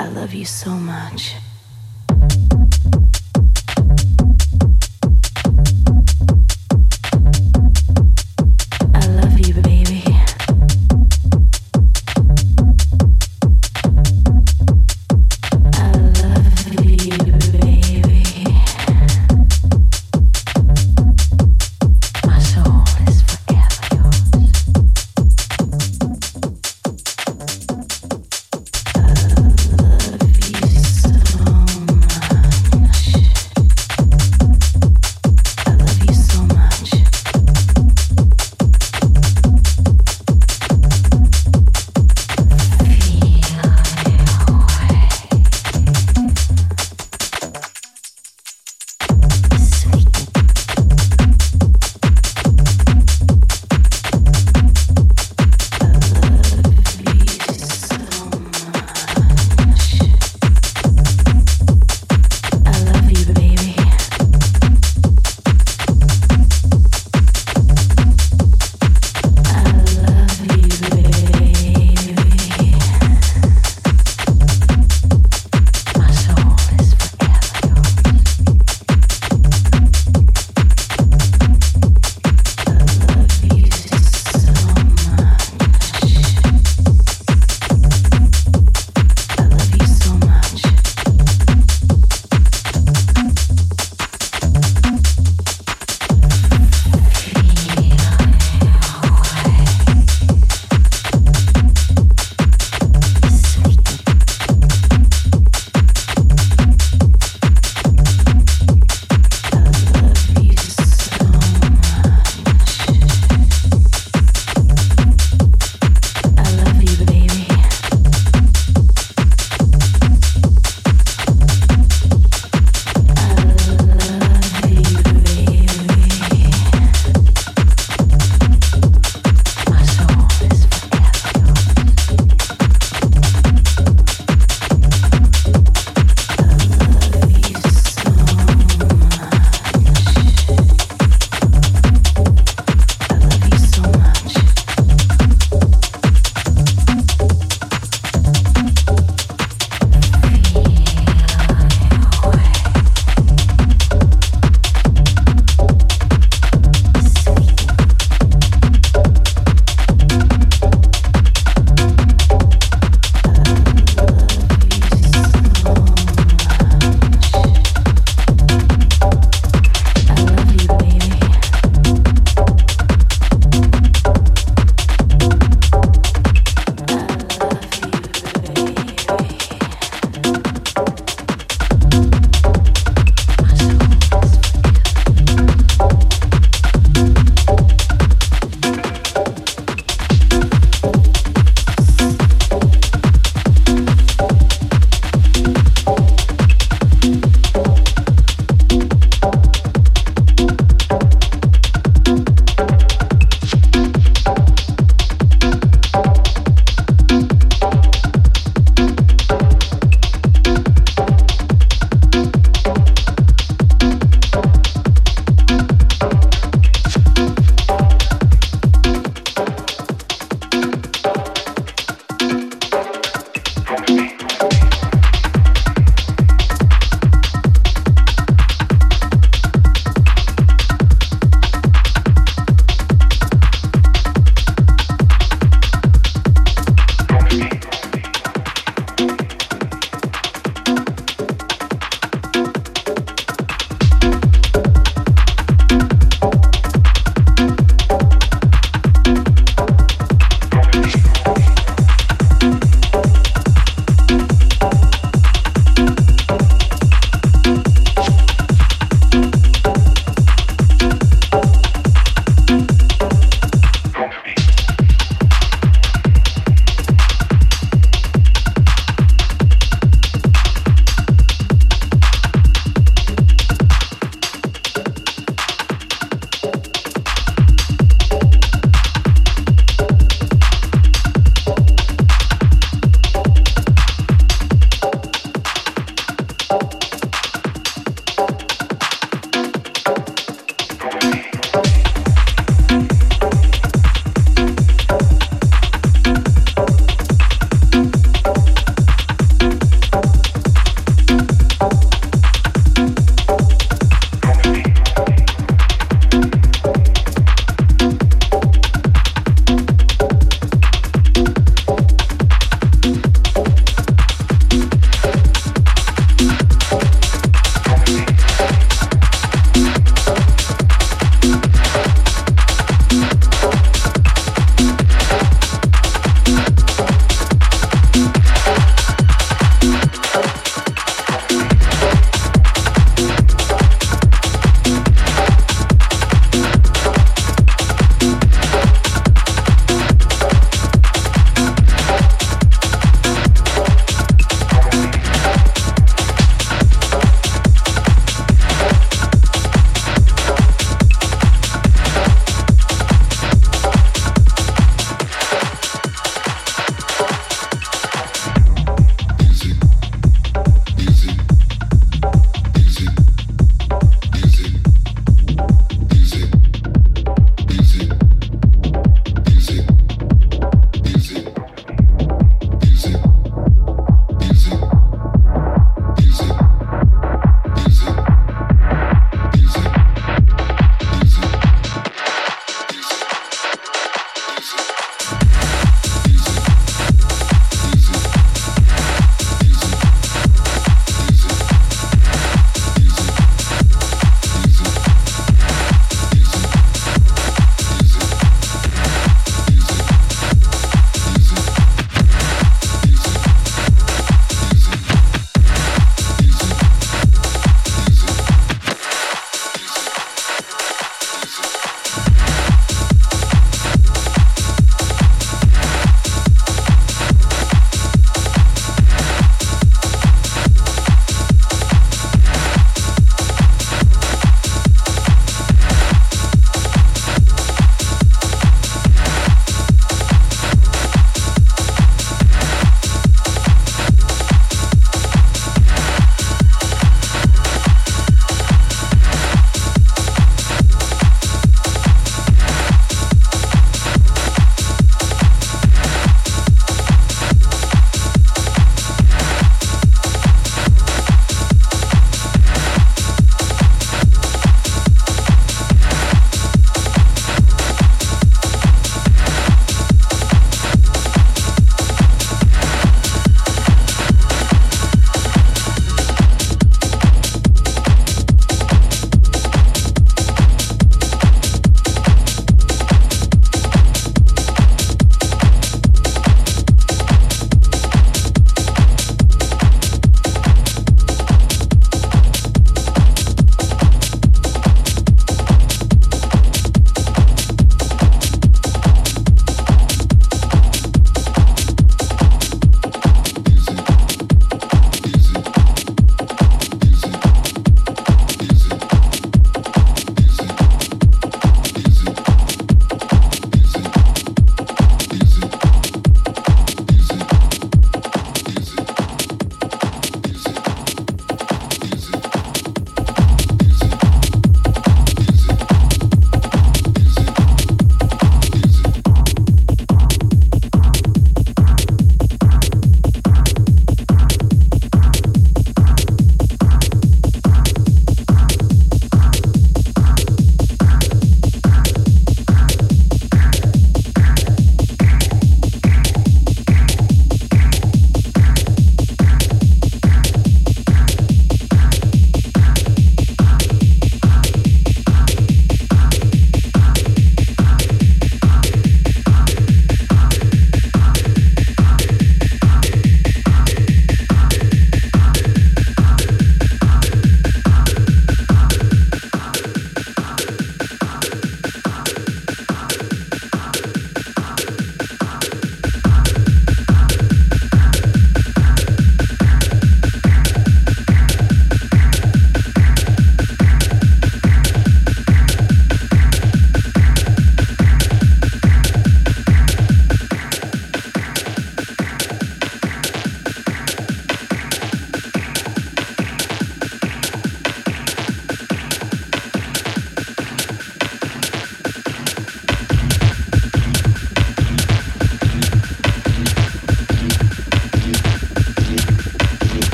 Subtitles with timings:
[0.00, 1.34] I love you so much.